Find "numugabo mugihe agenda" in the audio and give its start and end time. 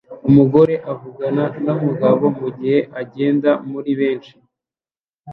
1.63-3.49